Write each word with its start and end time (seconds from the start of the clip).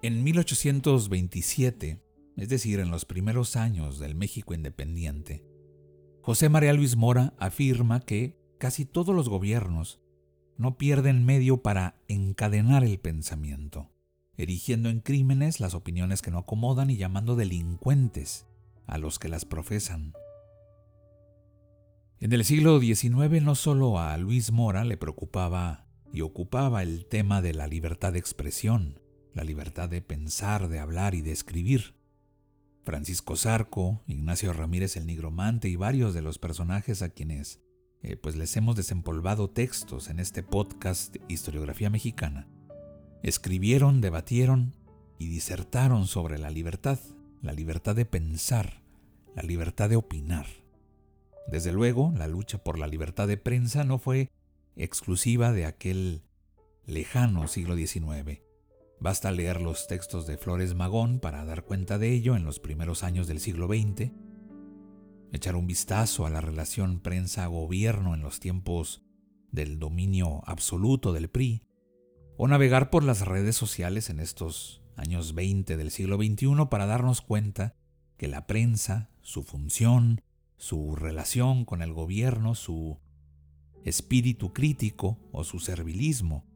En 0.00 0.22
1827, 0.22 2.00
es 2.36 2.48
decir, 2.48 2.78
en 2.78 2.92
los 2.92 3.04
primeros 3.04 3.56
años 3.56 3.98
del 3.98 4.14
México 4.14 4.54
independiente, 4.54 5.44
José 6.22 6.48
María 6.48 6.72
Luis 6.72 6.94
Mora 6.94 7.34
afirma 7.36 7.98
que 7.98 8.38
casi 8.58 8.84
todos 8.84 9.12
los 9.12 9.28
gobiernos 9.28 10.00
no 10.56 10.78
pierden 10.78 11.24
medio 11.24 11.62
para 11.62 12.00
encadenar 12.06 12.84
el 12.84 13.00
pensamiento, 13.00 13.90
erigiendo 14.36 14.88
en 14.88 15.00
crímenes 15.00 15.58
las 15.58 15.74
opiniones 15.74 16.22
que 16.22 16.30
no 16.30 16.38
acomodan 16.38 16.90
y 16.90 16.96
llamando 16.96 17.34
delincuentes 17.34 18.46
a 18.86 18.98
los 18.98 19.18
que 19.18 19.28
las 19.28 19.44
profesan. 19.44 20.12
En 22.20 22.32
el 22.32 22.44
siglo 22.44 22.78
XIX 22.78 23.42
no 23.42 23.56
solo 23.56 23.98
a 23.98 24.16
Luis 24.16 24.52
Mora 24.52 24.84
le 24.84 24.96
preocupaba 24.96 25.88
y 26.12 26.20
ocupaba 26.20 26.84
el 26.84 27.06
tema 27.06 27.42
de 27.42 27.52
la 27.52 27.66
libertad 27.66 28.12
de 28.12 28.20
expresión, 28.20 29.00
la 29.38 29.44
libertad 29.44 29.88
de 29.88 30.02
pensar, 30.02 30.68
de 30.68 30.80
hablar 30.80 31.14
y 31.14 31.22
de 31.22 31.30
escribir. 31.30 31.94
Francisco 32.82 33.36
Zarco, 33.36 34.02
Ignacio 34.08 34.52
Ramírez 34.52 34.96
el 34.96 35.06
Nigromante 35.06 35.68
y 35.68 35.76
varios 35.76 36.12
de 36.12 36.22
los 36.22 36.40
personajes 36.40 37.02
a 37.02 37.10
quienes 37.10 37.60
eh, 38.02 38.16
pues 38.16 38.34
les 38.34 38.56
hemos 38.56 38.74
desempolvado 38.74 39.48
textos 39.48 40.10
en 40.10 40.18
este 40.18 40.42
podcast 40.42 41.14
Historiografía 41.28 41.88
Mexicana, 41.88 42.48
escribieron, 43.22 44.00
debatieron 44.00 44.74
y 45.20 45.28
disertaron 45.28 46.08
sobre 46.08 46.38
la 46.38 46.50
libertad, 46.50 46.98
la 47.40 47.52
libertad 47.52 47.94
de 47.94 48.06
pensar, 48.06 48.82
la 49.36 49.44
libertad 49.44 49.88
de 49.88 49.94
opinar. 49.94 50.46
Desde 51.46 51.70
luego, 51.70 52.12
la 52.16 52.26
lucha 52.26 52.58
por 52.58 52.76
la 52.76 52.88
libertad 52.88 53.28
de 53.28 53.36
prensa 53.36 53.84
no 53.84 53.98
fue 53.98 54.32
exclusiva 54.74 55.52
de 55.52 55.64
aquel 55.64 56.22
lejano 56.86 57.46
siglo 57.46 57.76
XIX. 57.76 58.47
Basta 59.00 59.30
leer 59.30 59.60
los 59.60 59.86
textos 59.86 60.26
de 60.26 60.36
Flores 60.36 60.74
Magón 60.74 61.20
para 61.20 61.44
dar 61.44 61.64
cuenta 61.64 61.98
de 61.98 62.12
ello 62.12 62.34
en 62.34 62.44
los 62.44 62.58
primeros 62.58 63.04
años 63.04 63.28
del 63.28 63.38
siglo 63.38 63.68
XX, 63.68 64.10
echar 65.32 65.54
un 65.54 65.68
vistazo 65.68 66.26
a 66.26 66.30
la 66.30 66.40
relación 66.40 66.98
prensa-gobierno 66.98 68.14
en 68.14 68.22
los 68.22 68.40
tiempos 68.40 69.02
del 69.52 69.78
dominio 69.78 70.42
absoluto 70.46 71.12
del 71.12 71.28
PRI, 71.28 71.62
o 72.36 72.48
navegar 72.48 72.90
por 72.90 73.04
las 73.04 73.24
redes 73.24 73.54
sociales 73.54 74.10
en 74.10 74.18
estos 74.18 74.82
años 74.96 75.32
20 75.34 75.76
del 75.76 75.92
siglo 75.92 76.16
XXI 76.16 76.66
para 76.68 76.86
darnos 76.86 77.20
cuenta 77.20 77.76
que 78.16 78.26
la 78.26 78.48
prensa, 78.48 79.10
su 79.22 79.44
función, 79.44 80.22
su 80.56 80.96
relación 80.96 81.64
con 81.64 81.82
el 81.82 81.92
gobierno, 81.92 82.56
su 82.56 82.98
espíritu 83.84 84.52
crítico 84.52 85.18
o 85.30 85.44
su 85.44 85.60
servilismo, 85.60 86.47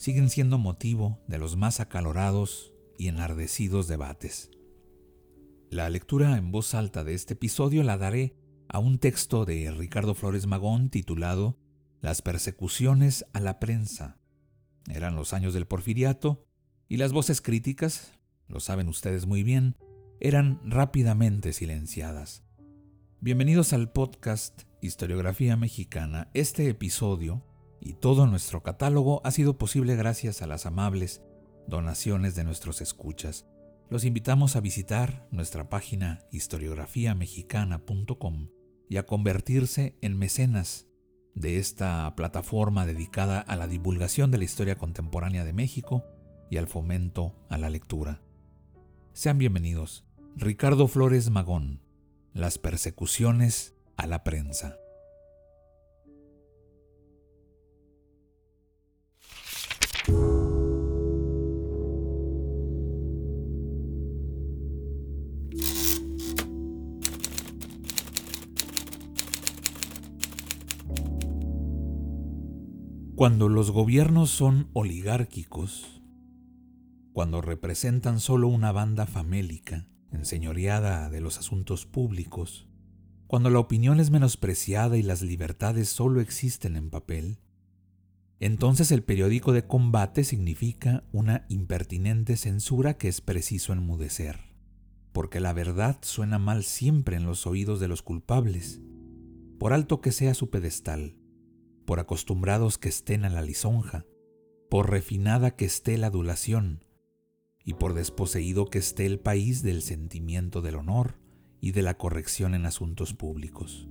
siguen 0.00 0.30
siendo 0.30 0.56
motivo 0.56 1.20
de 1.28 1.36
los 1.36 1.58
más 1.58 1.78
acalorados 1.78 2.72
y 2.96 3.08
enardecidos 3.08 3.86
debates. 3.86 4.50
La 5.68 5.90
lectura 5.90 6.38
en 6.38 6.50
voz 6.50 6.72
alta 6.72 7.04
de 7.04 7.12
este 7.12 7.34
episodio 7.34 7.82
la 7.82 7.98
daré 7.98 8.34
a 8.66 8.78
un 8.78 8.98
texto 8.98 9.44
de 9.44 9.70
Ricardo 9.70 10.14
Flores 10.14 10.46
Magón 10.46 10.88
titulado 10.88 11.58
Las 12.00 12.22
persecuciones 12.22 13.26
a 13.34 13.40
la 13.40 13.60
prensa. 13.60 14.18
Eran 14.88 15.16
los 15.16 15.34
años 15.34 15.52
del 15.52 15.66
porfiriato 15.66 16.46
y 16.88 16.96
las 16.96 17.12
voces 17.12 17.42
críticas, 17.42 18.18
lo 18.48 18.58
saben 18.58 18.88
ustedes 18.88 19.26
muy 19.26 19.42
bien, 19.42 19.76
eran 20.18 20.62
rápidamente 20.64 21.52
silenciadas. 21.52 22.42
Bienvenidos 23.20 23.74
al 23.74 23.92
podcast 23.92 24.62
Historiografía 24.80 25.58
Mexicana. 25.58 26.30
Este 26.32 26.70
episodio 26.70 27.44
y 27.80 27.94
todo 27.94 28.26
nuestro 28.26 28.62
catálogo 28.62 29.22
ha 29.24 29.30
sido 29.30 29.56
posible 29.56 29.96
gracias 29.96 30.42
a 30.42 30.46
las 30.46 30.66
amables 30.66 31.22
donaciones 31.66 32.34
de 32.34 32.44
nuestros 32.44 32.80
escuchas. 32.80 33.46
Los 33.88 34.04
invitamos 34.04 34.54
a 34.54 34.60
visitar 34.60 35.26
nuestra 35.30 35.68
página 35.68 36.24
historiografiamexicana.com 36.30 38.50
y 38.88 38.98
a 38.98 39.06
convertirse 39.06 39.96
en 40.00 40.18
mecenas 40.18 40.86
de 41.34 41.58
esta 41.58 42.14
plataforma 42.16 42.86
dedicada 42.86 43.40
a 43.40 43.56
la 43.56 43.66
divulgación 43.66 44.30
de 44.30 44.38
la 44.38 44.44
historia 44.44 44.76
contemporánea 44.76 45.44
de 45.44 45.52
México 45.52 46.04
y 46.50 46.58
al 46.58 46.66
fomento 46.66 47.36
a 47.48 47.58
la 47.58 47.70
lectura. 47.70 48.22
Sean 49.12 49.38
bienvenidos. 49.38 50.04
Ricardo 50.36 50.88
Flores 50.88 51.30
Magón, 51.30 51.82
Las 52.32 52.58
persecuciones 52.58 53.74
a 53.96 54.06
la 54.06 54.22
prensa. 54.22 54.76
Cuando 73.20 73.50
los 73.50 73.70
gobiernos 73.70 74.30
son 74.30 74.70
oligárquicos, 74.72 76.00
cuando 77.12 77.42
representan 77.42 78.18
solo 78.18 78.48
una 78.48 78.72
banda 78.72 79.04
famélica, 79.04 79.86
enseñoreada 80.10 81.10
de 81.10 81.20
los 81.20 81.36
asuntos 81.36 81.84
públicos, 81.84 82.66
cuando 83.26 83.50
la 83.50 83.58
opinión 83.58 84.00
es 84.00 84.10
menospreciada 84.10 84.96
y 84.96 85.02
las 85.02 85.20
libertades 85.20 85.90
solo 85.90 86.22
existen 86.22 86.76
en 86.76 86.88
papel, 86.88 87.40
entonces 88.38 88.90
el 88.90 89.02
periódico 89.02 89.52
de 89.52 89.66
combate 89.66 90.24
significa 90.24 91.04
una 91.12 91.44
impertinente 91.50 92.38
censura 92.38 92.94
que 92.94 93.08
es 93.08 93.20
preciso 93.20 93.74
enmudecer, 93.74 94.38
porque 95.12 95.40
la 95.40 95.52
verdad 95.52 95.98
suena 96.00 96.38
mal 96.38 96.64
siempre 96.64 97.16
en 97.16 97.26
los 97.26 97.46
oídos 97.46 97.80
de 97.80 97.88
los 97.88 98.00
culpables, 98.00 98.80
por 99.58 99.74
alto 99.74 100.00
que 100.00 100.10
sea 100.10 100.32
su 100.32 100.48
pedestal 100.48 101.19
por 101.90 101.98
acostumbrados 101.98 102.78
que 102.78 102.88
estén 102.88 103.24
a 103.24 103.30
la 103.30 103.42
lisonja, 103.42 104.06
por 104.68 104.90
refinada 104.90 105.56
que 105.56 105.64
esté 105.64 105.98
la 105.98 106.06
adulación, 106.06 106.84
y 107.64 107.74
por 107.74 107.94
desposeído 107.94 108.66
que 108.66 108.78
esté 108.78 109.06
el 109.06 109.18
país 109.18 109.64
del 109.64 109.82
sentimiento 109.82 110.62
del 110.62 110.76
honor 110.76 111.18
y 111.60 111.72
de 111.72 111.82
la 111.82 111.98
corrección 111.98 112.54
en 112.54 112.64
asuntos 112.64 113.12
públicos. 113.12 113.88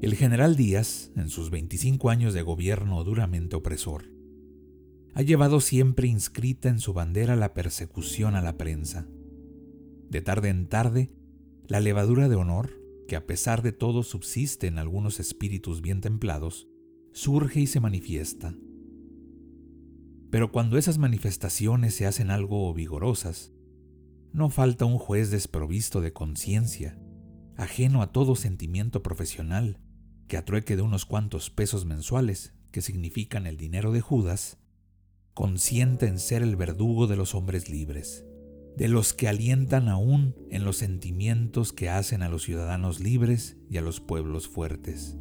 El 0.00 0.14
general 0.14 0.54
Díaz, 0.54 1.10
en 1.16 1.28
sus 1.28 1.50
25 1.50 2.08
años 2.08 2.34
de 2.34 2.42
gobierno 2.42 3.02
duramente 3.02 3.56
opresor, 3.56 4.04
ha 5.12 5.22
llevado 5.22 5.58
siempre 5.58 6.06
inscrita 6.06 6.68
en 6.68 6.78
su 6.78 6.92
bandera 6.92 7.34
la 7.34 7.52
persecución 7.52 8.36
a 8.36 8.42
la 8.42 8.56
prensa. 8.56 9.08
De 10.08 10.20
tarde 10.20 10.50
en 10.50 10.68
tarde, 10.68 11.10
la 11.66 11.80
levadura 11.80 12.28
de 12.28 12.36
honor 12.36 12.85
que 13.06 13.16
a 13.16 13.26
pesar 13.26 13.62
de 13.62 13.72
todo 13.72 14.02
subsiste 14.02 14.66
en 14.66 14.78
algunos 14.78 15.20
espíritus 15.20 15.80
bien 15.80 16.00
templados, 16.00 16.68
surge 17.12 17.60
y 17.60 17.66
se 17.66 17.80
manifiesta. 17.80 18.54
Pero 20.30 20.52
cuando 20.52 20.76
esas 20.76 20.98
manifestaciones 20.98 21.94
se 21.94 22.06
hacen 22.06 22.30
algo 22.30 22.72
vigorosas, 22.74 23.52
no 24.32 24.50
falta 24.50 24.84
un 24.84 24.98
juez 24.98 25.30
desprovisto 25.30 26.00
de 26.00 26.12
conciencia, 26.12 26.98
ajeno 27.56 28.02
a 28.02 28.12
todo 28.12 28.36
sentimiento 28.36 29.02
profesional, 29.02 29.80
que 30.28 30.36
a 30.36 30.44
trueque 30.44 30.76
de 30.76 30.82
unos 30.82 31.06
cuantos 31.06 31.50
pesos 31.50 31.86
mensuales, 31.86 32.54
que 32.70 32.82
significan 32.82 33.46
el 33.46 33.56
dinero 33.56 33.92
de 33.92 34.00
Judas, 34.00 34.58
consiente 35.32 36.06
en 36.06 36.18
ser 36.18 36.42
el 36.42 36.56
verdugo 36.56 37.06
de 37.06 37.16
los 37.16 37.34
hombres 37.34 37.70
libres 37.70 38.26
de 38.76 38.88
los 38.88 39.14
que 39.14 39.26
alientan 39.26 39.88
aún 39.88 40.36
en 40.50 40.64
los 40.64 40.76
sentimientos 40.76 41.72
que 41.72 41.88
hacen 41.88 42.22
a 42.22 42.28
los 42.28 42.42
ciudadanos 42.42 43.00
libres 43.00 43.56
y 43.70 43.78
a 43.78 43.80
los 43.80 44.00
pueblos 44.00 44.48
fuertes. 44.48 45.16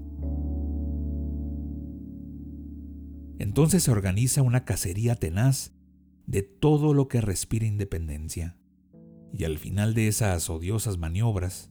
Entonces 3.40 3.84
se 3.84 3.92
organiza 3.92 4.42
una 4.42 4.66
cacería 4.66 5.16
tenaz 5.16 5.74
de 6.26 6.42
todo 6.42 6.94
lo 6.94 7.08
que 7.08 7.22
respira 7.22 7.66
independencia, 7.66 8.58
y 9.34 9.44
al 9.46 9.58
final 9.58 9.94
de 9.94 10.08
esas 10.08 10.50
odiosas 10.50 10.98
maniobras, 10.98 11.70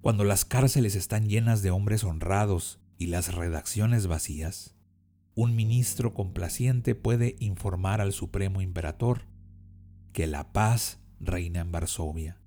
cuando 0.00 0.24
las 0.24 0.44
cárceles 0.44 0.94
están 0.94 1.28
llenas 1.28 1.62
de 1.62 1.70
hombres 1.70 2.04
honrados 2.04 2.80
y 2.98 3.06
las 3.06 3.34
redacciones 3.34 4.06
vacías, 4.06 4.76
un 5.34 5.54
ministro 5.54 6.14
complaciente 6.14 6.94
puede 6.94 7.36
informar 7.40 8.00
al 8.00 8.12
Supremo 8.12 8.60
Imperator 8.60 9.22
que 10.16 10.26
la 10.26 10.50
paz 10.50 10.98
reina 11.20 11.60
en 11.60 11.70
Varsovia. 11.70 12.40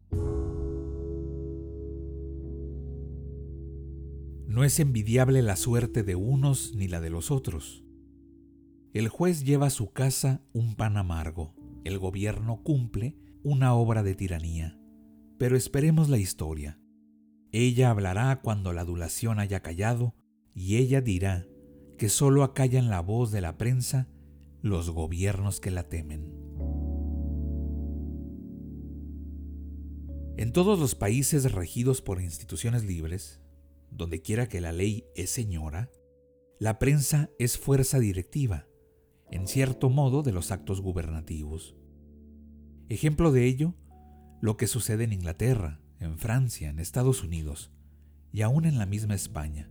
No 4.47 4.63
es 4.63 4.79
envidiable 4.79 5.43
la 5.43 5.55
suerte 5.55 6.01
de 6.01 6.15
unos 6.15 6.73
ni 6.73 6.87
la 6.87 6.99
de 6.99 7.11
los 7.11 7.29
otros. 7.29 7.83
El 8.91 9.07
juez 9.07 9.43
lleva 9.43 9.67
a 9.67 9.69
su 9.69 9.91
casa 9.91 10.41
un 10.51 10.73
pan 10.73 10.97
amargo, 10.97 11.53
el 11.83 11.99
gobierno 11.99 12.63
cumple 12.63 13.19
una 13.43 13.75
obra 13.75 14.01
de 14.01 14.15
tiranía. 14.15 14.79
Pero 15.37 15.55
esperemos 15.55 16.09
la 16.09 16.17
historia. 16.17 16.79
Ella 17.51 17.91
hablará 17.91 18.41
cuando 18.41 18.73
la 18.73 18.81
adulación 18.81 19.37
haya 19.37 19.59
callado 19.59 20.15
y 20.55 20.77
ella 20.77 21.01
dirá 21.01 21.45
que 21.99 22.09
solo 22.09 22.43
acallan 22.43 22.89
la 22.89 23.01
voz 23.01 23.31
de 23.31 23.41
la 23.41 23.59
prensa 23.59 24.09
los 24.63 24.89
gobiernos 24.89 25.59
que 25.59 25.69
la 25.69 25.83
temen. 25.87 26.38
En 30.39 30.53
todos 30.53 30.79
los 30.79 30.95
países 30.95 31.51
regidos 31.51 32.01
por 32.01 32.21
instituciones 32.21 32.85
libres, 32.85 33.41
donde 33.91 34.21
quiera 34.21 34.47
que 34.47 34.61
la 34.61 34.71
ley 34.71 35.03
es 35.13 35.31
señora, 35.31 35.91
la 36.59 36.79
prensa 36.79 37.29
es 37.39 37.57
fuerza 37.57 37.99
directiva, 37.99 38.65
en 39.31 39.49
cierto 39.49 39.89
modo, 39.89 40.23
de 40.23 40.31
los 40.31 40.51
actos 40.51 40.79
gubernativos. 40.79 41.75
Ejemplo 42.87 43.33
de 43.33 43.47
ello, 43.47 43.75
lo 44.39 44.55
que 44.55 44.67
sucede 44.67 45.03
en 45.03 45.11
Inglaterra, 45.11 45.81
en 45.99 46.17
Francia, 46.17 46.69
en 46.69 46.79
Estados 46.79 47.21
Unidos 47.21 47.73
y 48.31 48.41
aún 48.41 48.63
en 48.63 48.77
la 48.77 48.85
misma 48.85 49.15
España. 49.15 49.69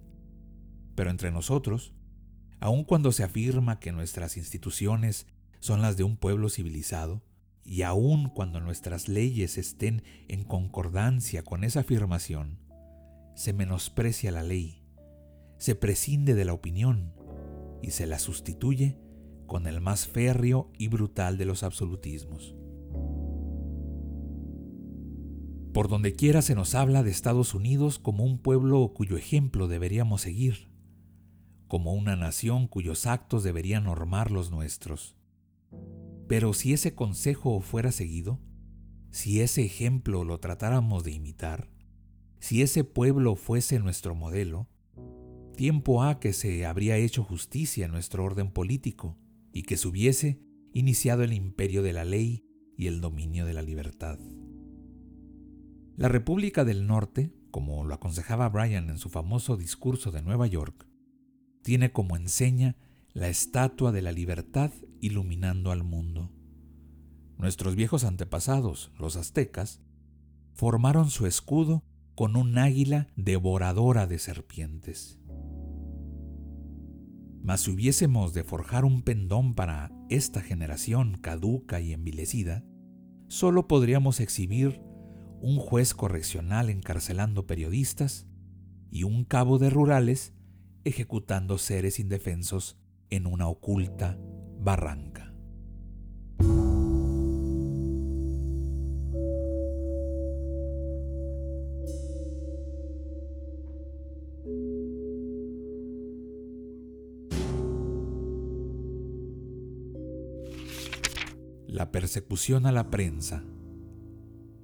Pero 0.95 1.09
entre 1.09 1.31
nosotros, 1.31 1.95
aun 2.61 2.85
cuando 2.85 3.13
se 3.13 3.23
afirma 3.23 3.81
que 3.81 3.91
nuestras 3.91 4.37
instituciones 4.37 5.27
son 5.61 5.81
las 5.81 5.97
de 5.97 6.05
un 6.05 6.19
pueblo 6.19 6.51
civilizado, 6.51 7.23
y 7.69 7.83
aun 7.83 8.31
cuando 8.31 8.61
nuestras 8.61 9.09
leyes 9.09 9.59
estén 9.59 10.03
en 10.27 10.43
concordancia 10.43 11.43
con 11.43 11.65
esa 11.65 11.81
afirmación, 11.81 12.59
se 13.35 13.53
menosprecia 13.53 14.33
la 14.33 14.43
ley, 14.43 14.83
se 15.59 15.75
prescinde 15.75 16.35
de 16.35 16.47
la 16.47 16.55
opinión 16.55 17.13
y 17.83 17.91
se 17.91 18.07
la 18.07 18.19
sustituye 18.19 18.97
con 19.47 19.67
el 19.67 19.83
más 19.83 20.07
férreo 20.07 20.73
y 20.79 20.89
brutal 20.89 21.37
de 21.37 21.45
los 21.45 21.63
absolutismos. 21.63 22.57
Por 25.75 25.89
donde 25.89 26.15
quiera 26.15 26.41
se 26.41 26.55
nos 26.55 26.75
habla 26.75 27.03
de 27.03 27.11
Estados 27.11 27.53
Unidos 27.53 27.99
como 27.99 28.25
un 28.25 28.39
pueblo 28.39 28.95
cuyo 28.95 29.19
ejemplo 29.19 29.69
deberíamos 29.69 30.23
seguir, 30.23 30.71
como 31.69 31.93
una 31.93 32.17
nación 32.17 32.67
cuyos 32.67 33.05
actos 33.05 33.43
deberían 33.43 33.85
normar 33.85 34.31
los 34.31 34.51
nuestros. 34.51 35.17
Pero 36.29 36.53
si 36.53 36.75
ese 36.75 36.95
consejo 36.95 37.61
fuera 37.61 37.91
seguido, 37.91 38.39
si 39.11 39.41
ese 39.41 39.65
ejemplo 39.65 40.25
lo 40.25 40.39
tratáramos 40.39 41.03
de 41.03 41.13
imitar, 41.13 41.71
si 42.39 42.63
ese 42.63 42.85
pueblo 42.85 43.35
fuese 43.35 43.79
nuestro 43.79 44.15
modelo, 44.15 44.69
tiempo 45.57 46.03
ha 46.03 46.21
que 46.21 46.33
se 46.33 46.67
habría 46.67 46.99
hecho 46.99 47.25
justicia 47.25 47.87
en 47.87 47.93
nuestro 47.93 48.25
orden 48.25 48.53
político 48.53 49.17
y 49.53 49.63
que 49.63 49.77
se 49.77 49.89
hubiese 49.89 50.41
iniciado 50.73 51.25
el 51.25 51.33
imperio 51.33 51.83
de 51.83 51.95
la 51.95 52.05
ley 52.05 52.45
y 52.77 52.87
el 52.87 53.01
dominio 53.01 53.47
de 53.47 53.55
la 53.55 53.63
libertad. 53.63 54.19
La 55.97 56.09
República 56.09 56.65
del 56.65 56.87
Norte, 56.87 57.33
como 57.51 57.85
lo 57.85 57.95
aconsejaba 57.95 58.49
Bryan 58.51 58.91
en 58.91 58.99
su 58.99 59.09
famoso 59.09 59.57
discurso 59.57 60.13
de 60.13 60.23
Nueva 60.23 60.47
York, 60.47 60.87
tiene 61.63 61.91
como 61.91 62.17
enseña 62.17 62.77
la 63.19 63.29
estatua 63.29 63.91
de 63.91 64.01
la 64.01 64.13
libertad 64.13 64.71
iluminando 65.01 65.73
al 65.73 65.83
mundo. 65.83 66.31
Nuestros 67.37 67.75
viejos 67.75 68.05
antepasados, 68.05 68.93
los 68.97 69.17
aztecas, 69.17 69.83
formaron 70.55 71.11
su 71.11 71.27
escudo 71.27 71.83
con 72.15 72.37
un 72.37 72.57
águila 72.59 73.09
devoradora 73.17 74.07
de 74.07 74.21
serpientes. 74.21 75.19
Mas 77.43 77.63
si 77.63 77.73
hubiésemos 77.73 78.35
de 78.35 78.45
forjar 78.45 78.85
un 78.85 79.03
pendón 79.03 79.57
para 79.57 79.91
esta 80.09 80.41
generación 80.41 81.19
caduca 81.21 81.81
y 81.81 81.93
envilecida, 81.93 82.65
solo 83.27 83.67
podríamos 83.67 84.21
exhibir 84.21 84.81
un 85.41 85.59
juez 85.59 85.93
correccional 85.93 86.71
encarcelando 86.71 87.49
periodistas 87.49 88.29
y 88.93 89.03
un 89.03 89.25
cabo 89.25 89.59
de 89.59 89.71
rurales 89.71 90.35
ejecutando 90.85 91.59
seres 91.59 91.99
indefensos 91.99 92.79
en 93.11 93.27
una 93.27 93.49
oculta 93.49 94.19
barranca. 94.61 95.35
La 111.67 111.93
persecución 111.93 112.67
a 112.67 112.73
la 112.73 112.91
prensa. 112.91 113.45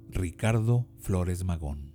Ricardo 0.09 0.87
Flores 0.99 1.43
Magón. 1.45 1.94